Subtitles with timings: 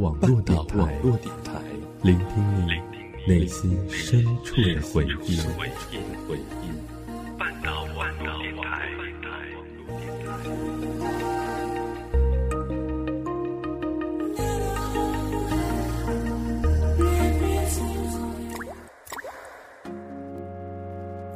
[0.00, 1.60] 半岛网络电台，
[2.00, 2.72] 聆听你
[3.28, 5.38] 内心深处的回忆。
[7.38, 8.88] 半岛网络电台。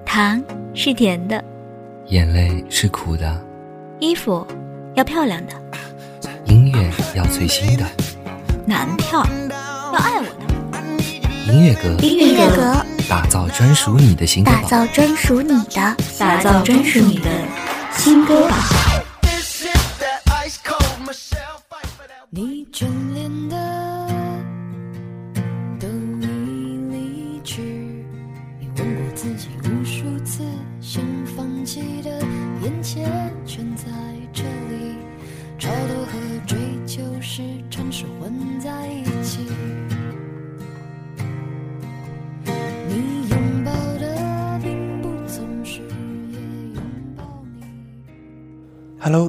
[0.06, 0.42] 糖
[0.74, 1.44] 是甜的，
[2.06, 3.46] 眼泪是苦的，
[4.00, 4.46] 衣服
[4.94, 5.52] 要漂亮的。
[6.46, 7.84] 音乐要最新的，
[8.66, 9.22] 男票
[9.92, 10.24] 要爱我
[11.46, 12.74] 的，音乐阁，音乐阁，
[13.06, 17.28] 打造专属你的新歌，打造专属你的，打造专属你的
[17.94, 18.93] 新歌榜。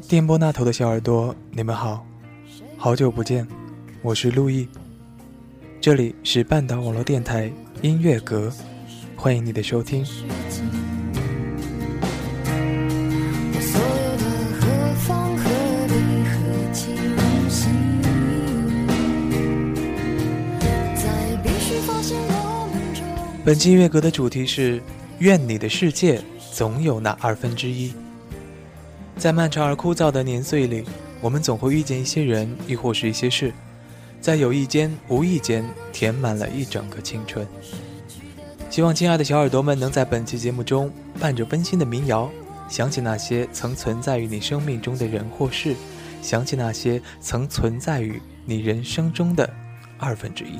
[0.08, 2.06] 电波那头的小耳朵，你们好，
[2.78, 3.48] 好久不见，
[4.03, 4.67] 我是陆毅，
[5.81, 8.53] 这里是半岛网络电台音乐阁，
[9.16, 10.06] 欢迎你的收听。
[23.44, 24.80] 本期音乐阁的主题是
[25.17, 26.22] “愿你的世界
[26.53, 27.92] 总有那二分之一”。
[29.17, 30.83] 在漫长而枯燥的年岁里，
[31.21, 33.53] 我们总会遇见一些人，亦或是一些事，
[34.19, 37.47] 在有意间、无意间填满了一整个青春。
[38.69, 42.30] 希望亲爱的小耳朵们能在本期节目中伴着温馨的民谣，
[42.67, 45.75] 想起那些曾存在于你生命中的人或事，
[46.22, 49.50] 想起那些曾存在于你人生中的
[49.97, 50.59] 二分之一。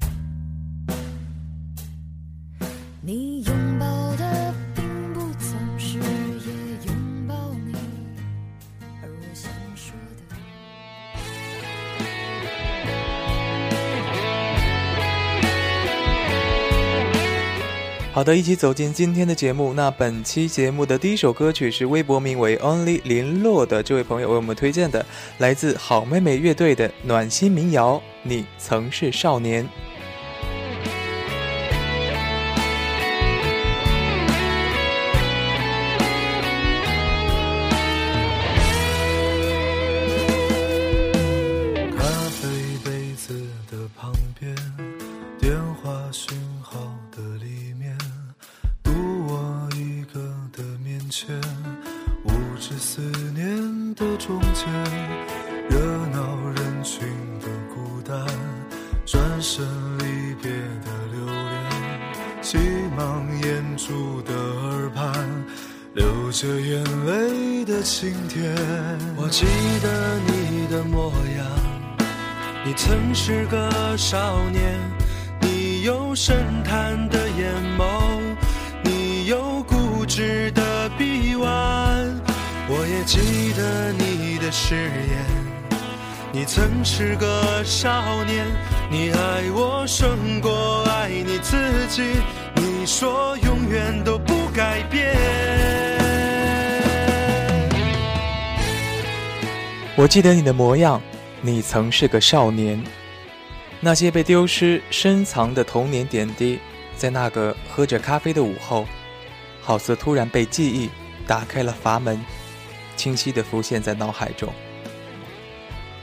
[18.13, 19.73] 好的，一起走进今天的节目。
[19.73, 25.05] 那本期节目的第一首歌曲是微博名为 Only 林洛的这位朋友为我们推荐的，
[25.37, 29.63] 来自好妹妹乐队的暖心民谣《你曾是少年》。
[59.41, 59.65] 转身
[59.97, 61.41] 离别的留恋，
[62.43, 62.59] 急
[62.95, 65.11] 忙掩住的耳畔。
[65.95, 68.55] 流着眼泪的晴天，
[69.17, 69.45] 我记
[69.81, 71.45] 得你的模样，
[72.63, 74.79] 你曾是个少年，
[75.41, 78.21] 你有深潭的眼眸，
[78.83, 81.49] 你有固执的臂弯，
[82.69, 85.50] 我也记得你的誓言，
[86.33, 88.47] 你曾是个少年，
[88.89, 91.57] 你爱我胜过爱你自
[91.89, 92.03] 己，
[92.55, 95.13] 你说永远都不改变。
[99.97, 101.01] 我记得你的模样，
[101.41, 102.81] 你曾是个少年。
[103.81, 106.59] 那些被丢失、深藏的童年点滴，
[106.95, 108.87] 在那个喝着咖啡的午后，
[109.61, 110.89] 好似突然被记忆
[111.27, 112.23] 打开了阀门，
[112.95, 114.49] 清晰地浮现在脑海中。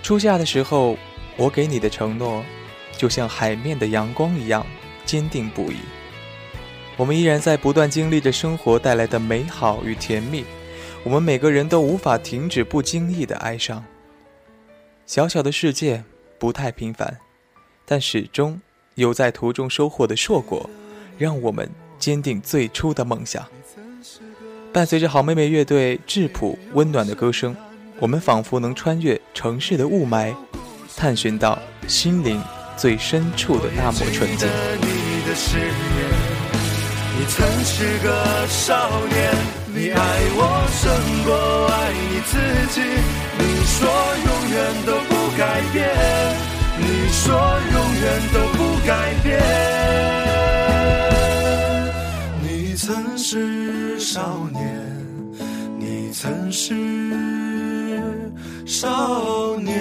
[0.09, 0.97] 初夏的时候，
[1.37, 2.43] 我给你的承诺，
[2.97, 4.67] 就像海面的阳光一样
[5.05, 5.77] 坚定不移。
[6.97, 10.47] 我们依然在不断经历着生活带来的美好与甜蜜，
[11.05, 13.85] 我们每个人都无法停止不经意的哀伤。
[15.05, 16.03] 小小的世界
[16.39, 17.19] 不太平凡，
[17.85, 18.59] 但始终
[18.95, 20.71] 有在途中收获的硕果，
[21.19, 23.47] 让我们坚定最初的梦想。
[24.73, 27.55] 伴随着好妹妹乐队质朴温暖的歌声，
[28.01, 30.35] 我们仿佛能穿越城市的雾霾，
[30.97, 31.59] 探寻到
[31.89, 32.41] 心灵
[32.77, 34.49] 最深处的那抹纯净。
[34.81, 35.69] 你的誓言。
[37.19, 39.35] 你曾是个少年，
[39.75, 39.99] 你爱
[40.37, 40.41] 我
[40.71, 40.89] 胜
[41.25, 42.39] 过爱你自
[42.73, 42.79] 己。
[43.37, 43.77] 你说
[44.25, 44.57] 永远
[44.87, 45.43] 都不改
[45.73, 45.77] 变，
[46.79, 47.27] 你说
[47.73, 48.91] 永远都不改
[49.25, 49.27] 变。
[52.41, 52.47] 你
[52.77, 54.88] 曾是少年，
[56.21, 56.75] 曾是
[58.67, 59.73] 少年。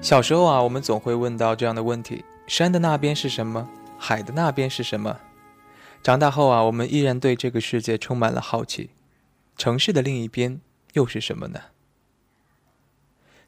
[0.00, 3.68] 小时候啊，我们总会问到这样的问题：山的那边是什么？
[3.98, 5.20] 海的那边是什么？
[6.02, 8.88] 长大后啊，我们依然对这个世界充满了好奇。
[9.58, 10.62] 城市的另一边
[10.94, 11.60] 又是什么呢？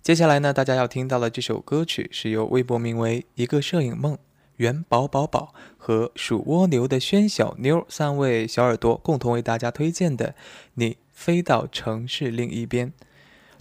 [0.02, 4.18] 接下来呢，大家要听到的这首歌曲是由微博名为“一个摄影梦”
[4.56, 10.28] 元宝宝宝和属蜗牛的轩小妞三位小耳朵共同为大家推荐的
[10.74, 12.88] 《你飞到城市另一边》。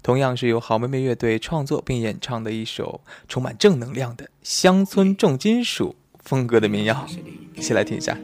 [0.01, 7.07] 同样是由好妹妹乐队创作并演唱的一首充满正能量的乡村重金属风格的民谣，
[7.55, 8.17] 一起来听一下。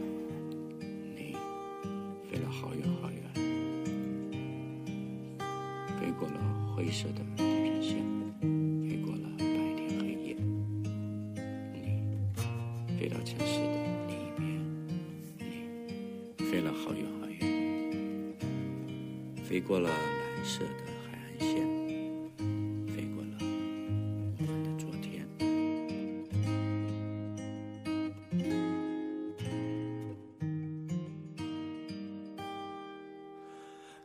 [19.49, 20.67] 飞过了蓝色的
[21.09, 21.49] 海岸线
[22.85, 23.35] 飞过了
[24.77, 25.27] 昨天。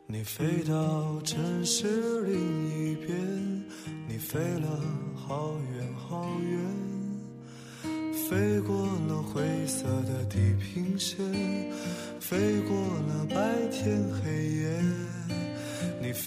[0.07, 2.01] 你飞到城市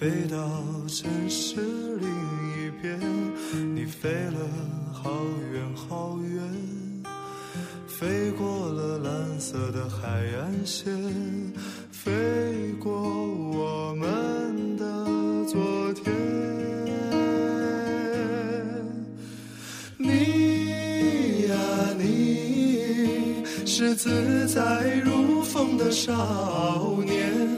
[0.08, 0.38] 飞到
[0.86, 1.60] 城市
[2.00, 2.98] 另一边，
[3.74, 4.40] 你飞了
[4.90, 5.10] 好
[5.52, 6.40] 远好远，
[7.86, 10.08] 飞过了蓝色的海
[10.40, 10.90] 岸线，
[11.90, 15.04] 飞过我们的
[15.44, 16.10] 昨天。
[19.98, 21.54] 你呀，
[21.98, 27.57] 你是自在如风的少年，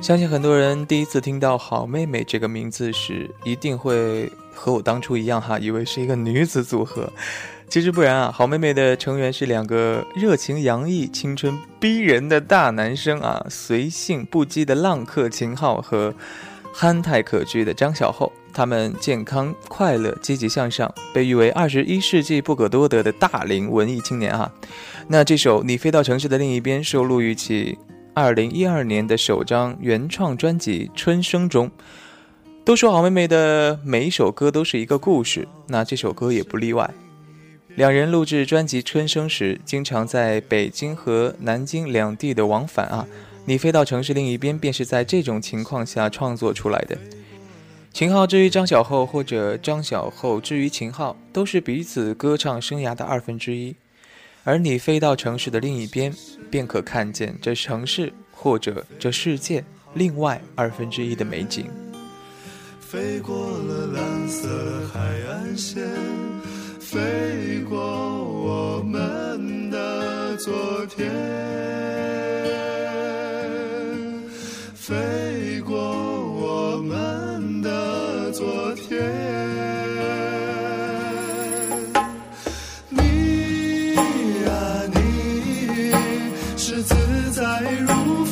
[0.00, 7.12] 相信很多人第一次听到“好妹妹”这个名字时，一定会和我当初一样哈，以为是一个女子组合。
[7.68, 16.14] 其实不然啊，好妹妹的成员是两个热情洋溢、青春逼人的大男生啊，随性不羁的浪客秦昊和
[16.72, 18.32] 憨态可掬的张小厚。
[18.50, 24.50] 他们健康、快乐、积极向上，被誉为二十一世纪不可多得的大龄文艺青年啊。
[25.08, 27.76] 那这首《你飞到城市的另一边》收录于其。
[28.14, 31.70] 二零一二年的首张原创专辑《春生》中，
[32.64, 36.90] 都说好妹妹的每一首歌都是一个故事，那这首歌也不例外。
[37.76, 43.06] 两人录制专辑《春生》时，经常在北京和南京两地的往返啊，
[43.44, 46.98] 你飞到城市另一边，便是在这种情况下创作出来的。
[47.92, 53.76] 秦昊之于张小厚，或者张小厚之于秦昊，都是彼此歌唱生涯的二分之一。
[54.48, 56.10] 而你飞到城市的另一边，
[56.50, 59.62] 便可看见这城市或者这世界
[59.92, 61.66] 另外二分之一的美景。
[62.80, 64.48] 飞过了蓝色
[64.90, 65.86] 海岸线，
[66.80, 71.12] 飞过我们的昨天，
[74.74, 79.37] 飞过我们的昨天。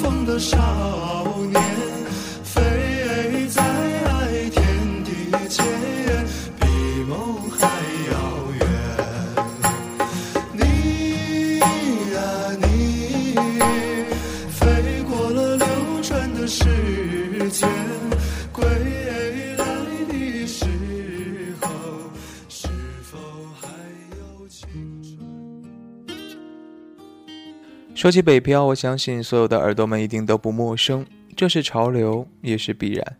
[0.03, 0.59] 风的少
[1.51, 1.76] 年。
[27.97, 33.17] 说起北漂，我相信所有的耳朵们一定都不陌生，这是潮流，也是必然。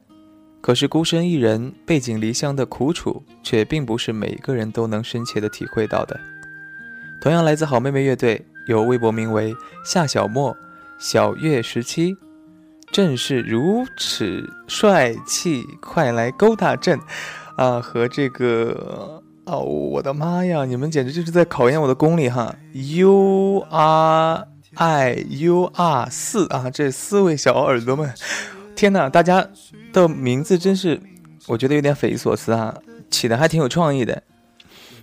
[0.61, 6.21] 可是孤身一人、背井离乡的苦楚，却并不是每个人都能深切的体会到的。
[7.23, 10.55] 同样来自好妹妹乐队，有微博名为夏小莫、
[10.99, 12.15] 小月十七，
[12.93, 17.01] 正是如此帅气，快来勾搭朕！
[17.57, 19.23] 啊，和这个。
[19.47, 20.65] 哦，我的妈呀！
[20.65, 28.13] 你们简直就是在考验我的功力哈！You are I U R 四啊，这四位小耳朵们，
[28.75, 29.49] 天哪，大家
[29.93, 31.01] 的名字真是，
[31.47, 32.75] 我觉得有点匪夷所思啊，
[33.11, 34.23] 起的还挺有创意的。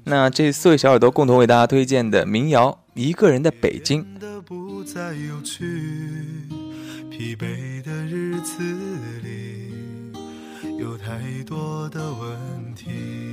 [0.03, 4.05] 那这四位小耳朵共同为大家推荐的民谣《一个人的北京》。
[7.09, 8.63] 疲惫的日子
[9.21, 9.71] 里，
[10.79, 13.32] 有太多的问题。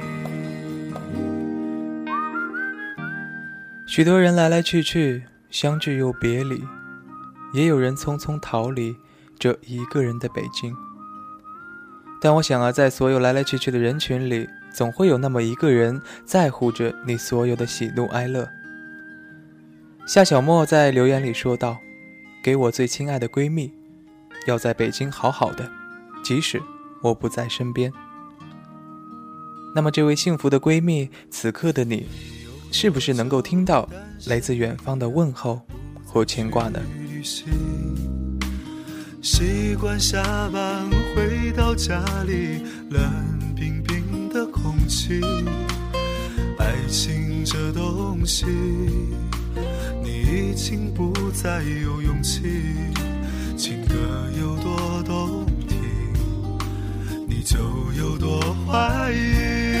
[3.91, 6.63] 许多人来来去去，相聚又别离，
[7.51, 8.95] 也有人匆匆逃离
[9.37, 10.73] 这一个人的北京。
[12.21, 18.47] 但我想啊，在所有来来去去的人群里，总会有那么一个人在乎着你所有的喜怒哀乐。
[20.07, 21.77] 夏小莫在留言里说道
[22.41, 23.73] ：“给我最亲爱的闺蜜，
[24.47, 25.69] 要在北京好好的，
[26.23, 26.61] 即使
[27.01, 27.91] 我不在身边。”
[29.75, 32.07] 那么，这位幸福的闺蜜，此刻的你。
[32.71, 33.87] 是不是能够听到
[34.25, 35.61] 来自远方的问候
[36.05, 36.79] 或牵挂呢？
[39.21, 43.03] 习惯下班回到家里，冷
[43.55, 45.21] 冰冰的空气。
[46.57, 48.45] 爱情这东西，
[50.03, 52.41] 你已经不再有勇气。
[53.55, 53.93] 情歌
[54.39, 55.77] 有多动听，
[57.27, 57.59] 你就
[57.95, 59.80] 有多怀疑。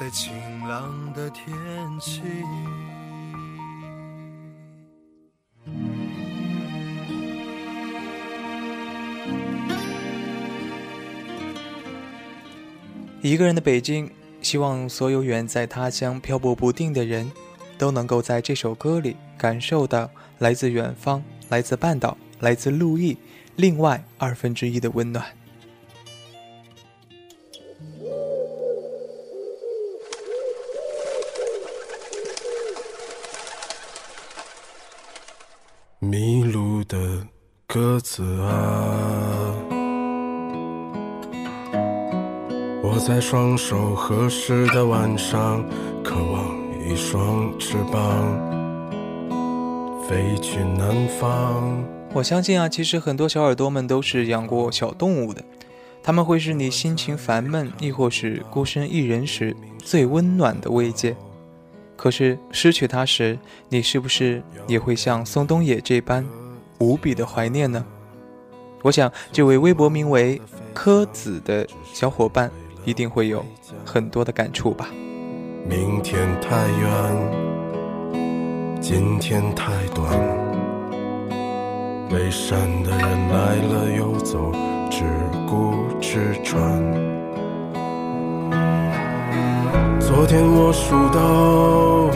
[0.00, 0.32] 在晴
[0.66, 1.46] 朗的天
[2.00, 2.22] 气。
[13.20, 17.30] 一个人的北京希望所有远在他乡漂泊不定的人
[17.76, 23.18] 都能够在这首歌里感受到来自远方来自半岛来自陆毅
[23.56, 25.39] 另外二分之一的温暖。
[36.02, 37.26] 迷路的
[37.66, 39.54] 鸽子啊，
[42.82, 45.62] 我在双手合十的晚上，
[46.02, 46.56] 渴望
[46.88, 48.34] 一双翅膀，
[50.08, 51.84] 飞去南方。
[52.14, 55.44] 我相信啊，其实很多小耳朵们都是养过小动物的，
[56.02, 61.14] 它们会是你心情烦闷，亦或是孤身一人时最温暖的慰藉。
[62.00, 63.38] 可是失去它时，
[63.68, 66.26] 你是不是也会像宋冬野这般
[66.78, 67.84] 无比的怀念呢？
[68.80, 70.40] 我想，这位微博名为
[70.72, 72.50] “柯子”的小伙伴
[72.86, 73.44] 一定会有
[73.84, 74.88] 很多的感触吧。
[75.68, 78.10] 明天太远，
[78.80, 80.18] 今天太短，
[82.08, 84.50] 背山的人来了又走，
[84.90, 85.04] 只
[85.46, 87.19] 顾吃穿。
[90.20, 92.10] 昨天我数到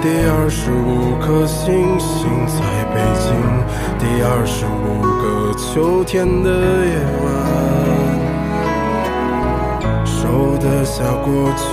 [0.00, 3.28] 第二十五颗星星在北京，
[3.98, 6.48] 第二十五个秋天的
[6.86, 7.28] 夜晚，
[10.06, 11.68] 收得下过去，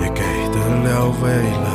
[0.00, 1.26] 也给得了未
[1.64, 1.69] 来。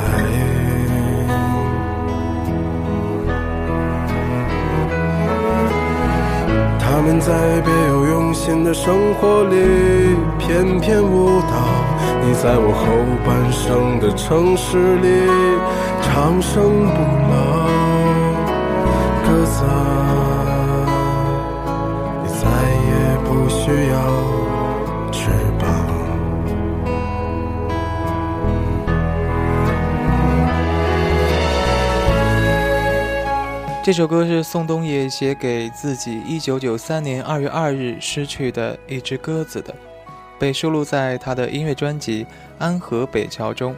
[7.05, 11.53] 们在别有用心的生活里翩翩舞蹈，
[12.23, 12.83] 你在我后
[13.23, 15.29] 半生的城市里
[16.01, 16.97] 长生不
[17.29, 17.35] 老。
[19.23, 19.63] 鸽子
[33.85, 39.75] 这首歌是宋冬野写给自己1993年2月2日失去的一只鸽子的，
[40.39, 42.23] 被收录在他的音乐专辑
[42.57, 43.75] 《安河北桥》中，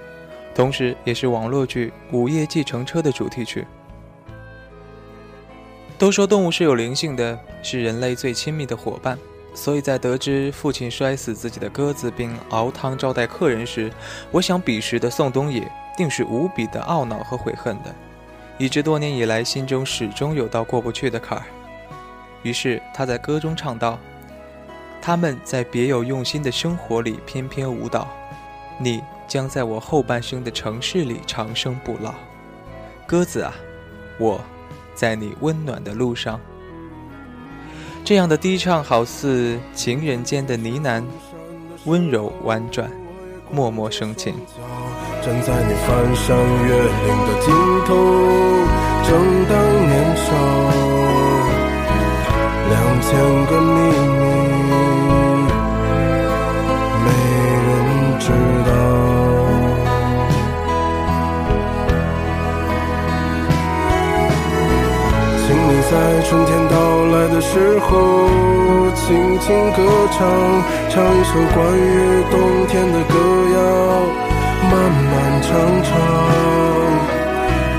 [0.56, 3.68] 同时也是网络剧《午夜计程车》的主题曲。
[5.98, 9.20] 都说动物是有灵性的，是人类最亲密的伙伴，
[9.54, 13.92] 所以在得知父亲摔死自己的鸽子并熬汤招待客人时，
[14.32, 17.94] 我想彼时的宋冬野定是无比的懊恼和悔恨的。
[18.58, 21.44] 以致多年以来，心中始终有道过不去的坎儿。
[22.44, 24.00] 于是他在歌中唱道
[25.02, 28.08] ：“他们在别有用心的生活里翩翩舞蹈，
[28.80, 32.14] 你将在我后半生的城市里长生不老。
[33.06, 33.54] 鸽子啊，
[34.20, 34.42] 我
[34.96, 36.40] 在你温暖的路上。”
[38.04, 41.04] 这样的低唱好似情人间的呢喃，
[41.86, 42.90] 温柔婉转，
[43.52, 44.34] 脉脉生情。
[45.24, 47.46] 站在你翻山越岭的尽
[47.86, 47.90] 头，
[49.04, 49.10] 正
[49.50, 49.52] 当
[49.88, 50.26] 年少，
[52.70, 53.10] 两千
[53.48, 53.68] 个秘
[54.18, 54.72] 密，
[57.04, 57.06] 没
[57.66, 57.70] 人
[58.20, 58.26] 知
[58.66, 58.70] 道。
[65.46, 66.74] 请你在春天到
[67.06, 67.86] 来的时候，
[68.96, 69.06] 轻
[69.40, 69.78] 轻歌
[70.12, 70.20] 唱，
[70.90, 72.36] 唱一首关于冬
[72.68, 73.14] 天的歌
[73.56, 73.58] 谣。
[74.64, 75.48] 漫漫长
[75.84, 75.90] 长，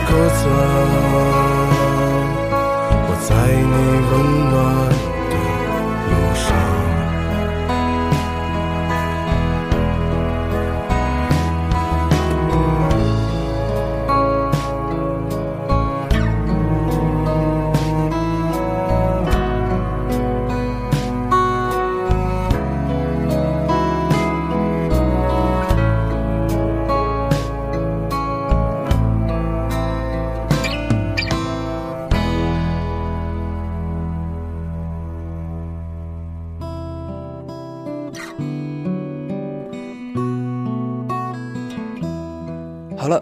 [0.07, 0.41] 可曾，
[3.05, 3.75] 我在你
[4.11, 4.13] 温
[4.51, 4.55] 暖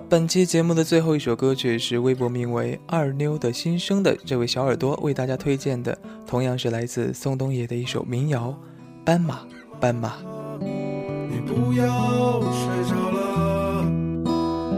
[0.08, 8.48] 本期节目的最后一首歌曲是微博名为“二妞的心声”的这位小耳朵为大家推荐的，同样是来自宋冬野的一首民谣
[9.04, 9.40] 《斑马，
[9.80, 10.14] 斑马》。
[11.28, 13.84] 你不要睡着了，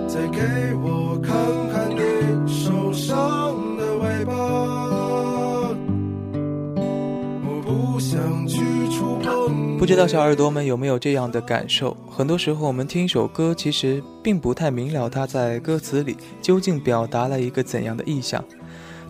[0.06, 0.38] 再给
[0.74, 1.34] 我看
[1.72, 2.00] 看你
[2.50, 3.16] 受伤
[3.76, 4.32] 的尾巴。
[7.44, 8.77] 我不想去。
[9.78, 11.96] 不知道小耳朵们有没有这样的感受？
[12.10, 18.44] 很多时候，我们听一首歌，其实并不太明了它在歌词里究竟表达了一个怎样的意象，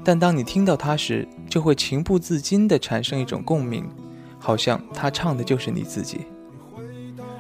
[0.05, 3.89] 但当你听到它时，就会情不自禁地产生一种共鸣，
[4.39, 6.21] 好像他唱的就是你自己。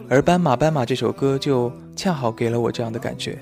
[0.09, 3.39] 而《斑马斑马》这首歌就恰好给了我这样的感觉。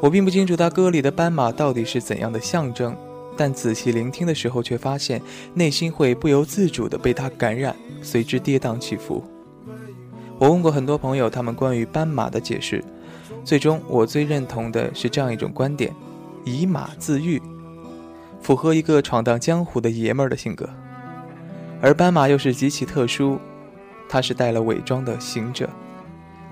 [0.00, 2.94] 我并不清楚他歌里的斑马到底是怎样的象征，
[3.38, 5.22] 但仔细聆听的时候，却发现
[5.54, 9.22] 内心会不由自主地被它感染，随之跌宕起伏。
[10.40, 12.82] 我问过很多朋友，他们关于斑马的解释，
[13.44, 15.94] 最终我最认同的是这样一种观点：
[16.44, 17.40] 以马自喻，
[18.42, 20.68] 符合一个闯荡江湖的爷们儿的性格。
[21.80, 23.38] 而斑马又是极其特殊，
[24.08, 25.70] 它是带了伪装的行者。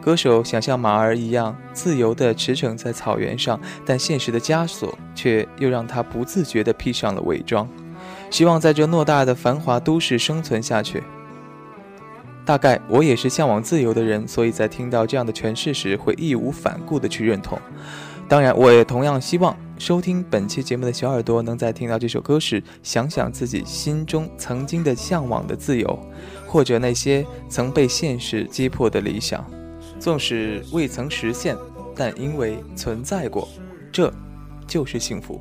[0.06, 7.68] 歌手想像马儿一样自由地驰骋在草原上，但现实的枷锁却又让他不自觉地披上了伪装，
[8.30, 11.02] 希望在这偌大的繁华都市生存下去。
[12.44, 17.58] 大概我也是向往自由的人，所以在听到这样的诠释时，会义无反顾地去认同。
[18.28, 25.98] 当然，我也同样希望收听本期节目的小耳朵能在听到这首歌时，想想自己心中曾经的向往的自由，
[26.46, 29.44] 或者那些曾被现实击破的理想。
[29.98, 31.56] 纵使未曾实现，
[31.94, 33.48] 但因为存在过，
[33.90, 34.12] 这
[34.66, 35.40] 就是幸福。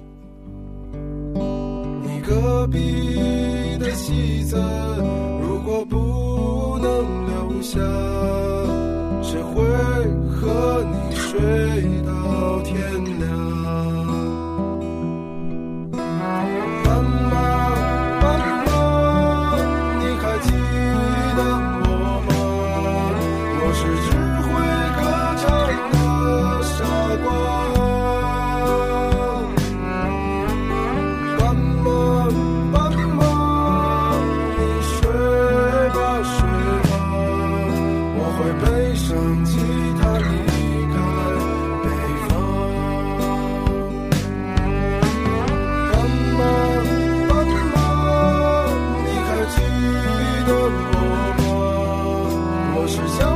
[2.04, 4.56] 你隔壁的戏子，
[5.42, 7.80] 如果不能留下，
[9.22, 9.64] 谁会
[10.30, 11.40] 和你睡
[12.06, 12.80] 到天
[13.20, 13.85] 亮？
[52.88, 53.35] 是想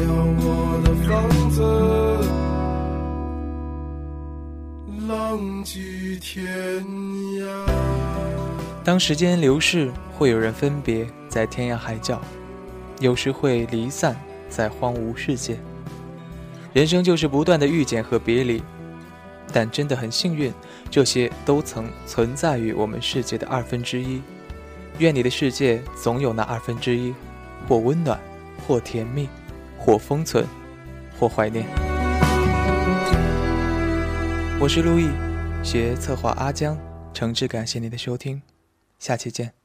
[0.00, 1.62] 卖掉我的房子，
[5.06, 6.46] 浪迹天
[7.38, 7.44] 涯。
[8.82, 12.18] 当时间流逝，会有人分别在天涯海角，
[12.98, 14.16] 有时会离散
[14.48, 15.58] 在荒芜世界。
[16.72, 18.62] 人生就是不断的遇见和别离，
[19.52, 20.50] 但真的很幸运，
[20.90, 24.22] 这些都曾存在于我们世界的二分之一。
[24.98, 27.12] 愿你的世界总有那二分之一，
[27.68, 28.18] 或温暖，
[28.66, 29.28] 或甜蜜，
[29.80, 30.46] 或封存，
[31.18, 31.64] 或怀念。
[34.60, 35.08] 我是陆毅，
[35.64, 36.78] 学策划阿江，
[37.14, 38.42] 诚挚感谢您的收听，
[38.98, 39.59] 下期见。